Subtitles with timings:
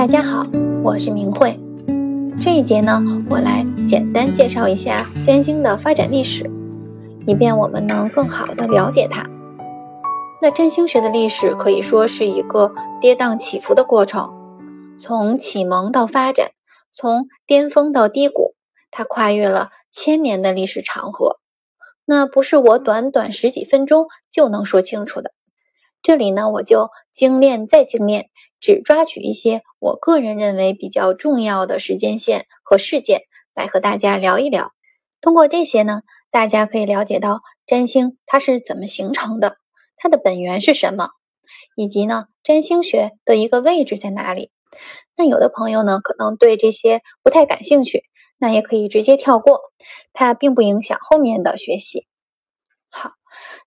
[0.00, 0.46] 大家好，
[0.82, 1.60] 我是明慧。
[2.42, 6.50] 这一节呢，我来简单介绍一下占星的发展历史，
[7.26, 9.28] 以便我们能更好的了解它。
[10.40, 14.32] 那占星学的历史可以说是一个跌宕起伏的过程，
[14.96, 16.52] 从启蒙到发展，
[16.90, 18.54] 从巅峰到低谷，
[18.90, 21.40] 它跨越了千年的历史长河。
[22.06, 25.32] 那不是我短短十几分钟就能说清楚的。
[26.02, 34.72] 这里呢，我就精炼再精炼，只抓取一些我个人认为比较重要的时间线和事件来和大家聊一聊。
[35.20, 36.00] 通过这些呢，
[36.30, 39.58] 大家可以了解到占星它是怎么形成的，
[39.96, 41.10] 它的本源是什么，
[41.76, 44.50] 以及呢占星学的一个位置在哪里。
[45.16, 48.04] 那有的朋友呢可能对这些不太感兴趣，
[48.38, 49.60] 那也可以直接跳过，
[50.14, 52.06] 它并不影响后面的学习。
[52.88, 53.12] 好，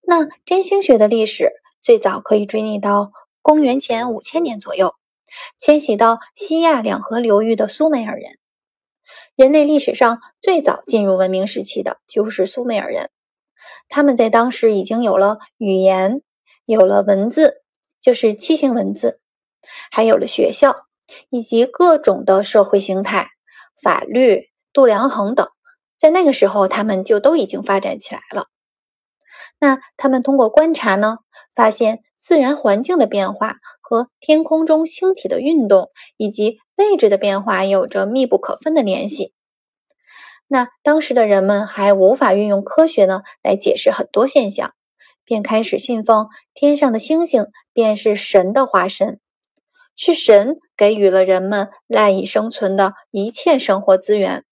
[0.02, 1.52] 那占星学的历史。
[1.84, 4.95] 最早可以追溯到公元前五千年左右，
[5.59, 8.38] 迁徙到西亚两河流域的苏美尔人。
[9.36, 13.09] 人类历史上最早进入文明时期的就是苏美尔人，
[13.90, 16.22] 他们在当时已经有了语言，
[16.66, 17.62] 有了文字，
[18.00, 19.20] 就是楔形文字，
[19.92, 20.86] 还有了学校，
[21.30, 23.28] 以及各种的社会形态、
[23.81, 25.50] 法律、度量衡等，
[25.97, 28.45] 在那个时候他们就都已经发展起来了。
[29.59, 31.18] 那他们通过观察呢？
[31.56, 39.34] 发现自然环境的变化和天空中星体的运动以及位置的变化有着密不可分的联系。
[40.48, 44.74] 那当时的人们还无法运用科学呢来解释很多现象，
[45.24, 49.20] 便开始信奉天上的星星便是神的化身，
[49.96, 54.44] 是神给予了人们赖以生存的一切生活资源。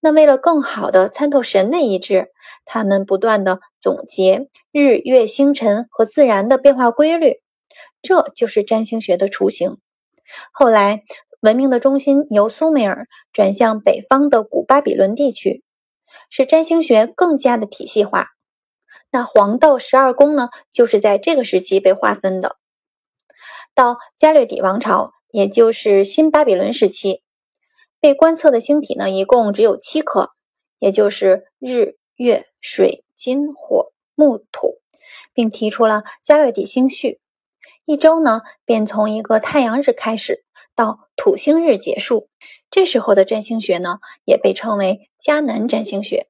[0.00, 2.30] 那为了更好的参透神的意志，
[2.64, 7.40] 他们不断的总结日月星辰和自然的变化规律，
[8.02, 9.78] 这就是占星学的雏形。
[10.52, 11.04] 后来，
[11.40, 15.64] 文明的中心由苏美尔转向北方的古巴比伦地区，
[16.30, 18.28] 使占星学更加的体系化。
[19.10, 22.56] 那黄道十二宫呢，就是在这个时期被划分的。
[23.74, 27.22] 到加略底王朝，也就是新巴比伦时期。
[28.02, 30.30] 被观测的星体呢，一共只有七颗，
[30.80, 34.80] 也就是日、月、水、金、火、木、土，
[35.32, 37.20] 并提出了加略底星序。
[37.84, 42.28] 一周呢，便从一个太阳日开始，到土星日结束。
[42.72, 46.26] 这时候的占星学呢，也被称为迦南占星学。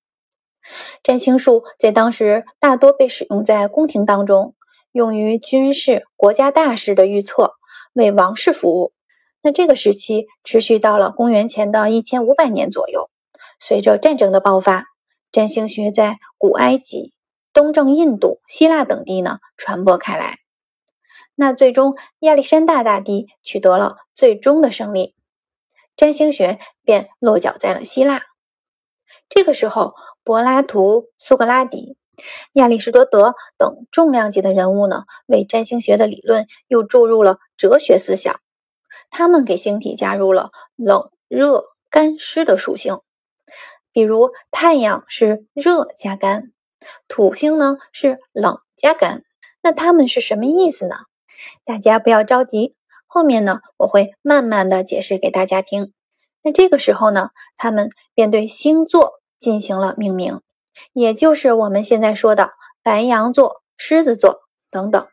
[1.03, 4.55] 占星术在当时大多被使用在宫廷当中，
[4.93, 7.55] 用于军事、国家大事的预测，
[7.95, 8.93] 为王室服务。
[9.43, 13.11] 那这个时期持续到了公元前的一千五百年左右。
[13.59, 14.87] 随着战争的爆发，
[15.31, 17.13] 占星学在古埃及、
[17.53, 20.39] 东正印度、希腊等地呢传播开来。
[21.35, 25.15] 那最终亚历山大大帝取得了最终的胜利，
[25.97, 28.23] 占星学便落脚在了希腊。
[29.29, 31.97] 这个时候，柏拉图、苏格拉底、
[32.53, 38.41] 亚里士多德等重量级的人物呢，为占星学的理论又注入了哲学思想。
[39.13, 43.01] 他们给星体加入了冷、热、干、湿的属性，
[43.93, 46.51] 比如太阳是热加干，
[47.09, 49.23] 土星呢是冷加干。
[49.61, 50.97] 那它们是什么意思呢？
[51.65, 52.75] 大家不要着急，
[53.07, 55.93] 后面呢我会慢慢的解释给大家听。
[56.43, 60.41] 那这个时候呢，他们便对星座进行了命名，
[60.95, 62.53] 也就是我们现在说的
[62.83, 64.41] 白羊座、狮子座
[64.71, 65.07] 等等。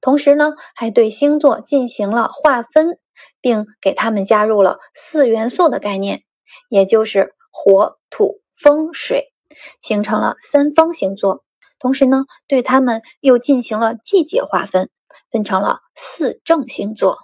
[0.00, 2.98] 同时呢，还对星座进行了划分。
[3.40, 6.22] 并给他们加入了四元素的概念，
[6.68, 9.32] 也就是火、土、风、水，
[9.80, 11.44] 形成了三方星座。
[11.78, 14.88] 同时呢，对他们又进行了季节划分，
[15.30, 17.18] 分成了四正星座。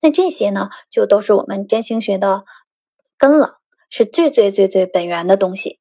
[0.00, 2.44] 那这些呢，就都是我们占星学的
[3.16, 3.58] 根了，
[3.88, 5.78] 是最最最最本源的东西。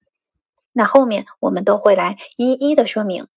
[0.72, 3.28] 那后面我们都会来一一的说明。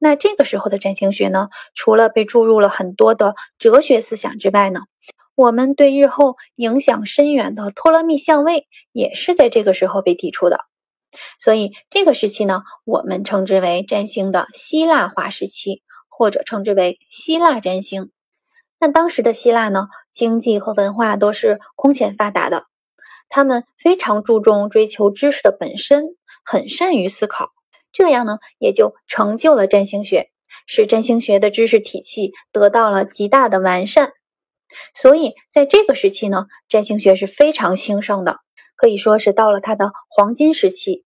[0.00, 4.80] 那这个时候的占星学呢，除了被注入了很多的哲学思想之外呢，
[5.38, 10.58] 我们对日后影响深远的托勒密相位也是在这个时候被提出的，
[11.38, 18.10] 所以这个时期呢，我们称之为占星的希腊化时期，或者称之为希腊占星。
[18.80, 22.64] 那当时的希腊呢，经济和文化都是空前发达的，
[23.28, 27.50] 他们非常注重追求知识的本身，很善于思考，
[27.92, 30.32] 这样呢，也就成就了占星学，
[30.66, 34.14] 使占星学的知识体系得到了极大的完善。
[34.94, 38.38] 所以，在这个时期呢，占星学是非常兴盛的，
[38.76, 41.04] 可以说是到了它的黄金时期。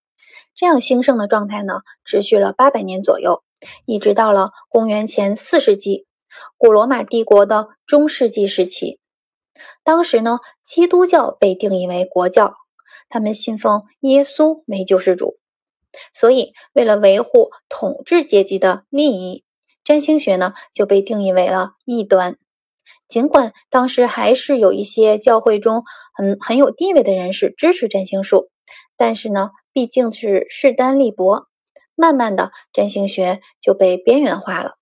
[0.55, 3.43] 这样兴盛的状态呢，持续了八百年左右，
[3.87, 6.07] 一直到了公元前四世纪，
[6.59, 8.99] 古罗马帝国的中世纪时期。
[9.85, 12.55] 当时呢，基督教被定义为国教，
[13.09, 15.39] 他们信奉耶稣为救世主，
[16.13, 19.45] 所以为了维护统治阶级的利益，
[19.85, 22.37] 占星学呢就被定义为了异端。
[23.13, 28.49] 尽管当时还是有一些教会中很很有地位的人士支持占星术，
[28.97, 31.47] 但是呢，毕竟是势单力薄，
[31.95, 34.79] 慢慢的占星学就被边缘化了。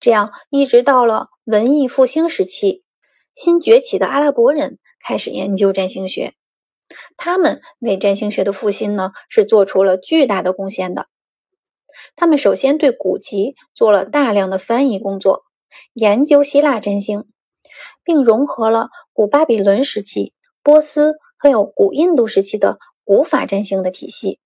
[0.00, 2.82] 这样一直到了文艺复兴时期。
[3.34, 6.32] 新崛起的阿拉伯人开始研究占星学，
[7.18, 11.08] 他们为占星学的复兴呢是做出了巨大的贡献的。
[12.16, 15.42] 他们首先对古籍做了大量的翻译工作，
[15.92, 17.26] 研究希腊占星，
[18.04, 24.38] 并融合了古巴比伦时期、波斯还有古印度时期的古法占星的体系。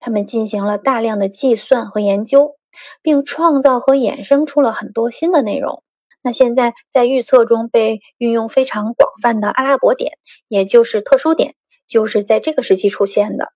[0.00, 2.56] 他们进行了大量的计算和研究，
[3.02, 5.82] 并创造和衍生出了很多新的内容。
[6.22, 11.56] 那现在在预测中被运用非常广泛的阿拉伯点，也就是特殊点，
[11.88, 13.52] 就是在这个时期出现的。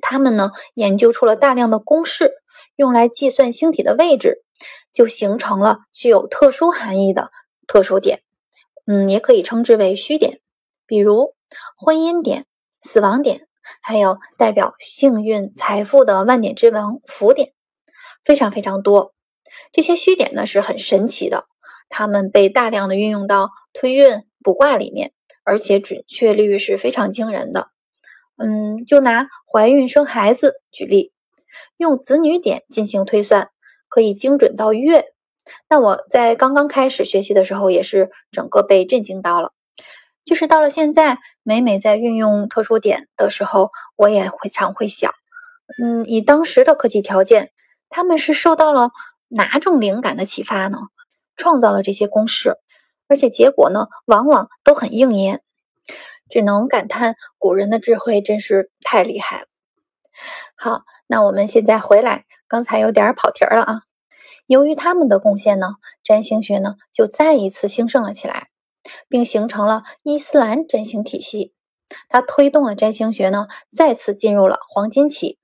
[0.00, 2.34] 他们呢研究出了大量的公式，
[2.76, 4.44] 用来计算星体的位置，
[4.92, 7.30] 就形成了具有特殊含义的
[7.66, 8.22] 特殊点。
[8.86, 10.40] 嗯，也可以称之为虚点，
[10.86, 11.34] 比如
[11.76, 12.46] 婚姻点、
[12.80, 13.46] 死亡点，
[13.80, 17.52] 还有代表幸运、财富的万点之王福点，
[18.24, 19.14] 非常非常多。
[19.72, 21.46] 这些虚点呢是很神奇的。
[21.88, 25.12] 它们被大量的运用到推运卜卦里面，
[25.44, 27.68] 而且准确率是非常惊人的。
[28.36, 31.12] 嗯，就拿怀孕生孩子举例，
[31.76, 33.50] 用子女点进行推算，
[33.88, 35.11] 可以精准到月。
[35.68, 39.52] 那我在刚刚开始学习的时候，也是整个被震惊到了。
[40.24, 45.12] 就是到了现在，每每在运用特殊点的时候，我也会常会想，
[45.82, 47.50] 嗯，以当时的科技条件，
[47.88, 48.90] 他们是受到了
[49.28, 50.78] 哪种灵感的启发呢？
[51.34, 52.56] 创造了这些公式，
[53.08, 55.42] 而且结果呢，往往都很应验，
[56.28, 59.46] 只能感叹古人的智慧真是太厉害了。
[60.54, 63.82] 好，那我们现在回来，刚才有点跑题了啊。
[64.52, 68.50] 由于他们的贡献呢，占星学呢就再一次兴盛了起来，
[69.08, 71.54] 并形成了伊斯兰占星体系。
[72.10, 75.38] 它推动了占星学呢再次进入了黄金期。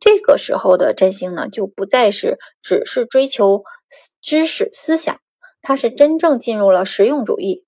[0.00, 3.62] 这个时候的占星呢，就不再是只是追求
[4.22, 5.20] 知识思想，
[5.60, 7.66] 它是真正进入了实用主义，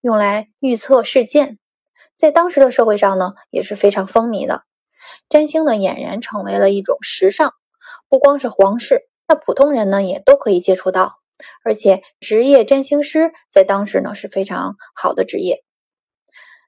[0.00, 1.58] 用来预测事件。
[2.14, 4.62] 在当时的社会上呢，也是非常风靡的。
[5.28, 7.52] 占星呢，俨然成为了一种时尚，
[8.08, 11.20] 不光是皇室，那普通人呢，也都可以接触到。
[11.62, 15.62] 而且，职业占星师在当时呢，是非常好的职业。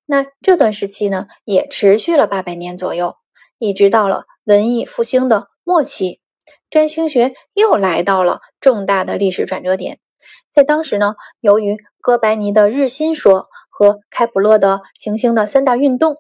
[0.06, 3.16] 那这段时期呢，也持续了八百年左右，
[3.58, 4.24] 一直到了。
[4.44, 6.20] 文艺复兴的末期，
[6.70, 10.00] 占星学又来到了重大的历史转折点。
[10.52, 16.16] 在当时呢，由于哥白尼的日心说和开普勒的行星的三大运动，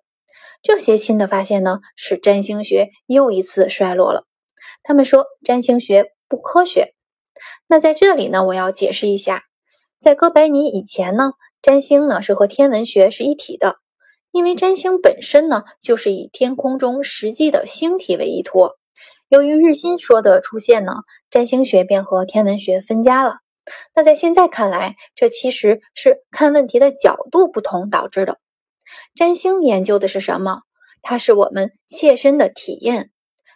[0.62, 4.24] 这些新的发现呢，使占星学又一次衰落了。
[4.82, 6.94] 他们说占星学不科学。
[7.66, 9.42] 那在这里呢，我要解释一下，
[10.00, 13.76] 在哥白尼以前呢，占星呢是和天文学是一体的。
[14.32, 18.78] 因为占星本身呢，就是以天空中实际的星体为依托。
[19.28, 20.92] 由于日心说的出现呢，
[21.30, 23.38] 占星学便和天文学分家了。
[23.92, 28.38] 那在现在看来，这其实是看问题的角度不同导致的。
[29.16, 30.62] 占星研究的是什么？
[31.02, 33.10] 它是我们切身的体验，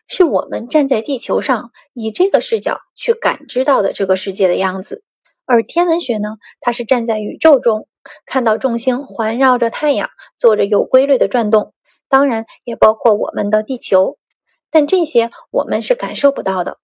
[0.07, 5.03] 是我们站在地球上以这个视角去感知到的这个世界的样子。
[5.47, 7.89] 而天文学呢，它是站在宇宙中。
[8.27, 11.73] 看到众星环绕着太阳做着有规律的转动，
[12.11, 14.19] 当然也包括我们的地球，
[14.71, 16.77] 但这些我们是感受不到的。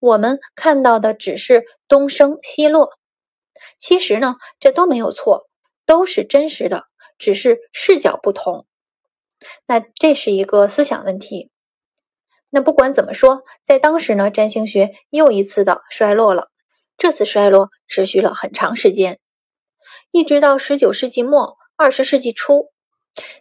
[0.00, 2.90] 我们看到的只是东升西落。
[3.78, 5.48] 其实呢，这都没有错，
[5.86, 6.84] 都是真实的，
[7.16, 8.66] 只是视角不同。
[9.66, 11.50] 那这是一个思想问题。
[12.50, 16.50] 那不管怎么说，在当时呢，占星学又一次的衰落了。
[16.96, 19.18] 这次衰落持续了很长时间。
[20.10, 22.70] 一直到十九世纪末、二十世纪初，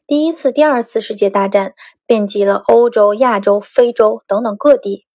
[0.07, 1.74] 第一次、第二次世界大战
[2.05, 5.05] 遍及了欧洲、亚洲、非洲等等各地，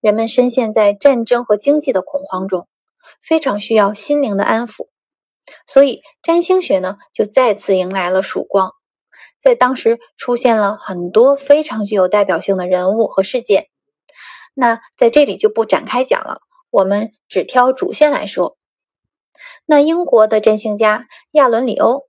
[0.00, 2.68] 人们深陷在战争和经济的恐慌中，
[3.22, 4.88] 非常需要心灵的安抚。
[5.66, 8.72] 所以，占星学呢就再次迎来了曙光，
[9.40, 13.68] 在当时出现了很多非常具有代表性的人物和事件。
[14.54, 16.40] 那在这里就不展开讲了，
[16.70, 18.56] 我们只挑主线来说。
[19.64, 22.02] 那英国的占星家亚伦里欧，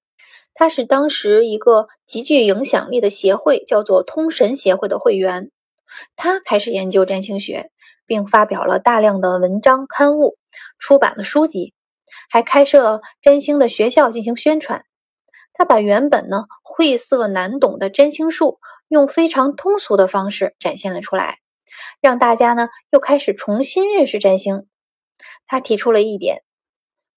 [0.53, 5.51] 他是当时一个极具影响力的协会，叫做通神协会的会员。
[6.15, 7.69] 他开始研究占星学，
[8.05, 10.37] 并发表了大量的文章刊物，
[10.79, 11.73] 出版了书籍，
[12.29, 14.85] 还开设了占星的学校进行宣传。
[15.59, 21.39] 他把原本呢晦涩难懂的占星术，用非常通俗的方式展现了出来，
[21.99, 24.67] 让大家呢又开始重新认识占星。
[25.45, 26.43] 他提出了一点：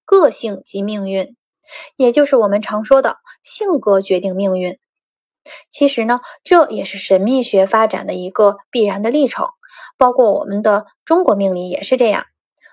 [0.05, 1.37] 个性即命运，
[1.95, 4.81] 也就是我们常说的性格决定命运。
[5.71, 9.51] 其实呢，这也是神秘学发展的一个必然的历程，
[9.97, 12.27] 包括我们的中国命理也是这样。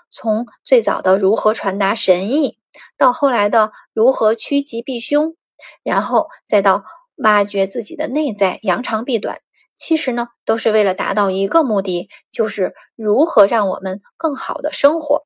[0.10, 2.58] 从最早的如何传达神意，
[2.98, 5.36] 到后来的如何趋吉避凶，
[5.84, 6.84] 然后再到
[7.16, 9.39] 挖掘自己的内在，扬长避短，
[9.75, 15.25] 其实呢，都是为了达到一个目的，就是如何让我们更好的生活。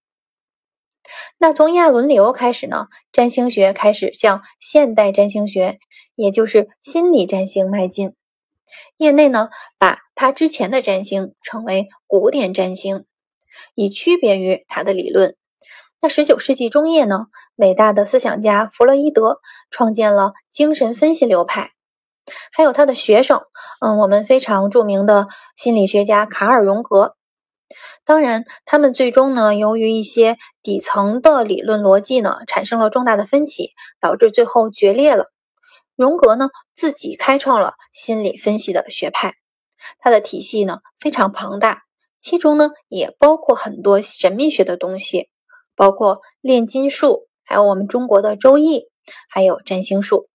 [1.38, 5.80] 那从亚伦里欧开始呢，占星学开始向现代占星学，
[6.16, 8.16] 也就是心理占星迈进。
[8.98, 13.06] 业内呢，把他之前的占星称为古典占星。
[13.76, 15.36] 以区别于他的理论。
[16.04, 19.40] 那十九世纪中叶呢，伟大的思想家弗洛伊德
[19.72, 21.72] 创建了精神分析流派，
[22.52, 23.44] 还有他的学生，
[23.80, 27.16] 嗯，我们非常著名的心理学家卡尔荣格。
[28.04, 35.32] 当然，他们最终呢，由于一些底层的理论逻辑呢，产生了重大的分歧，导致最后决裂了。
[35.96, 39.36] 荣格呢，自己开创了心理分析的学派，
[40.00, 41.84] 他的体系呢，非常庞大。
[42.20, 45.30] 其中呢，也包括很多神秘学的东西，
[45.76, 48.90] 包括炼金术，还有我们中国的周易，
[49.30, 50.30] 还有占星术。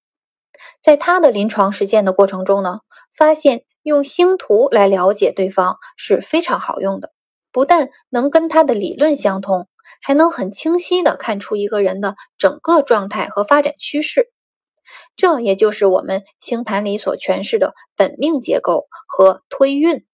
[0.83, 2.81] 在他的临床实践的过程中呢，
[3.17, 7.13] 发现用星图来了解对方是非常好用的，
[7.53, 9.69] 不但能跟他的理论相通，
[10.03, 14.31] 还能很清晰的看出一个人的整个状态和发展趋势。
[15.17, 20.05] 这也就是我们星盘里所诠释的本命结构和推运。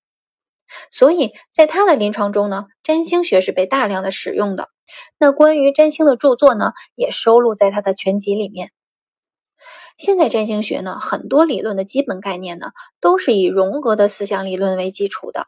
[0.90, 4.68] 所以在他的临床中呢，占星学是被大量的使用的。
[5.18, 8.70] 那关于占星的著作呢，也收录在他的全集里面。
[9.96, 15.46] 现在占星学呢，很多理论的基本概念呢，都是以荣格的思想理论为基础的。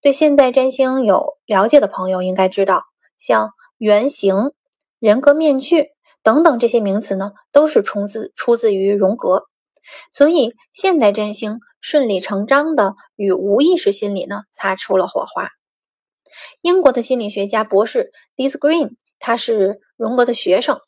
[0.00, 2.84] 对现代占星有了解的朋友应该知道，
[3.18, 4.52] 像原型、
[4.98, 5.88] 人格面具
[6.22, 9.46] 等等这些名词呢，都是出自出自于荣格。
[10.12, 11.60] 所以现代占星。
[11.86, 15.50] 顺理成章的与无意识心理呢擦出了火花。
[16.60, 20.80] 英国的心理学家博士 d i s Green，他是荣格的学生，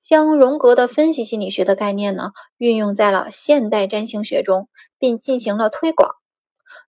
[0.00, 6.14] 将荣格的分析心理学的概念呢运用在了现代占星学中，并进行了推广，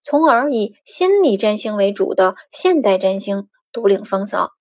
[0.03, 4.53] 从而以心理占星为主的现代占星独领风骚。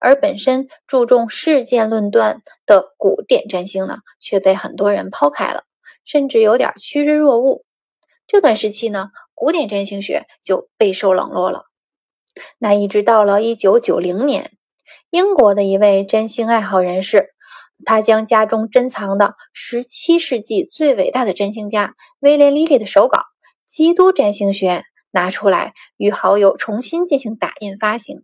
[0.00, 5.64] 而本身注重事件论断的古典占星呢，却被很多人抛开了，
[6.06, 7.62] 甚至有点趋之若鹜。
[8.26, 11.66] 这段时期呢，古典占星学就备受冷落了。
[12.58, 14.52] 那一直到了一九九零年，
[15.10, 17.34] 英国的一位占星爱好人士，
[17.84, 23.18] 他将家中珍藏的十七世纪最伟大的占星家威廉·莉莉的手稿
[23.68, 24.68] 《基督占星学》
[25.10, 28.22] 拿出来，与好友重新进行打印发行。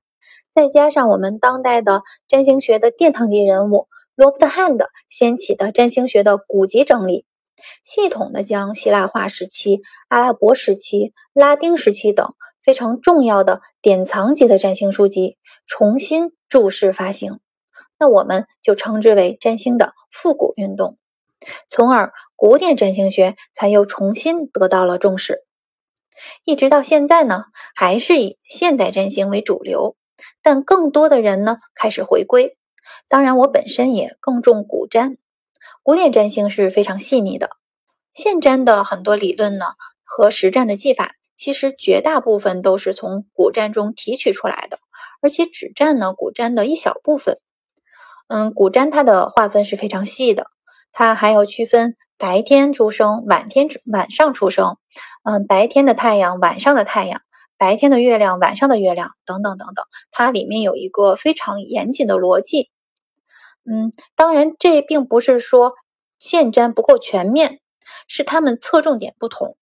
[0.55, 7.25] 再加上我们当代的占星学的殿堂级人物罗伯特·汉的掀起的占星学的古籍整理。
[7.85, 17.41] 系统的将希腊化时期、阿拉伯时期、拉丁时期等非常重要的典藏级的占星书籍重新注释发行，
[17.99, 20.99] 那我们就称之为占星的复古运动，
[21.69, 25.45] 从而古典占星学才又重新得到了重视。
[26.45, 29.97] 一直到现在呢，还是以现代占星为主流，
[30.43, 32.57] 但更多的人呢开始回归。
[33.09, 35.17] 当然，我本身也更重古占。
[35.83, 37.51] 古典占星是非常细腻的，
[38.13, 39.67] 现占的很多理论呢
[40.05, 44.79] 和实战的技法，其实绝大部分都是从古占中提取出来的，
[45.21, 47.39] 而且只占呢古占的一小部分。
[48.29, 50.47] 嗯，古占它的划分是非常细的，
[50.93, 54.79] 它还要区分白天出生、晚天晚上出生，
[55.25, 57.21] 嗯，白天的太阳、晚上的太阳，
[57.59, 62.71] 白天的月亮、晚上的月亮等等等等，它里面有一个非常严谨的逻辑。
[63.65, 65.75] 嗯，当然，这并不是说
[66.19, 67.61] 现占不够全面，
[68.09, 69.57] 是他们侧重点不同。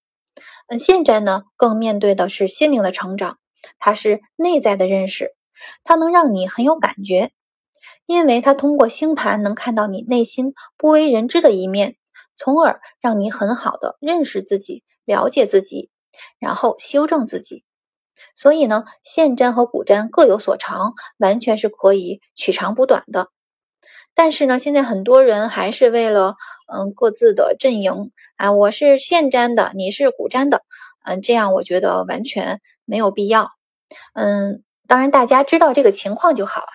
[0.70, 3.38] 嗯，现占呢更面对的是心灵的成长，
[3.80, 5.34] 它是内在的认识，
[5.82, 7.32] 它能让你很有感觉，
[8.06, 11.96] 因为它通过星盘能看到你内心不为人知的一面，
[12.36, 15.90] 从而让你很好的认识自己、了解自己，
[16.38, 17.64] 然后修正自己。
[18.36, 23.28] 所以呢，现占和古占各有所长，完全是可以取长补短的。
[24.14, 26.36] 但是呢，现在很多人还是为了
[26.72, 30.62] 嗯各自的阵营啊，我是现占的，你是古占的，
[31.04, 33.50] 嗯，这样我觉得完全没有必要。
[34.14, 36.72] 嗯，当然大家知道这个情况就好啊。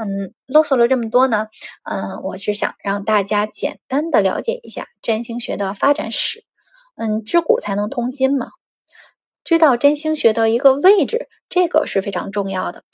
[0.00, 1.48] 嗯，啰嗦了这么多呢，
[1.82, 6.44] 嗯，我是想让大家简单的了解一下占星学的发展史。
[6.96, 8.48] 嗯，知古才能通今嘛，
[9.44, 12.84] 知道占星学的一个位置，这个是非常重要的。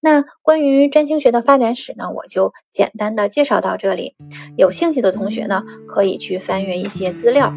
[0.00, 4.14] 那关于占星学的发展史呢，我就简单的介绍到这里。
[4.56, 7.52] 有兴趣的同学呢，可以去翻阅一些资料。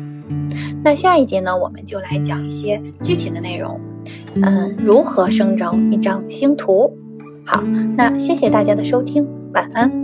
[0.83, 3.79] 那下一节呢，我们就来讲一些具体的内容。
[4.35, 6.97] 嗯，如何生成一张星图？
[7.45, 7.61] 好，
[7.95, 10.02] 那谢谢大家的收听，晚安。